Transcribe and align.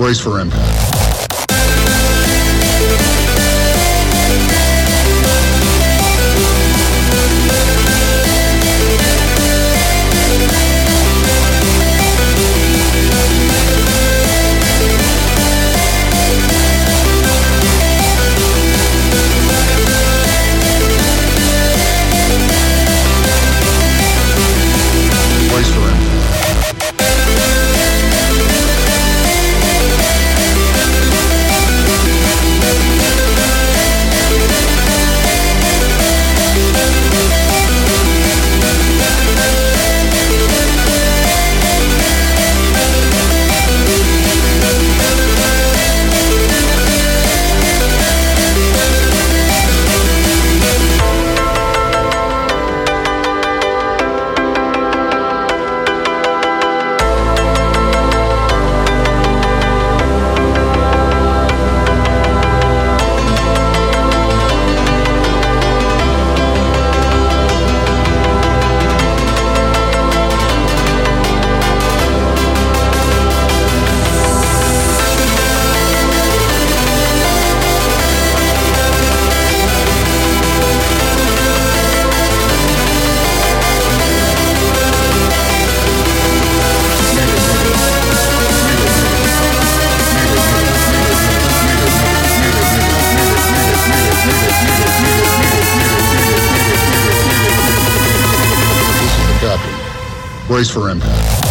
Brace 0.00 0.18
for 0.18 0.40
impact. 0.40 0.99
Brace 100.50 100.68
for 100.68 100.90
impact. 100.90 101.49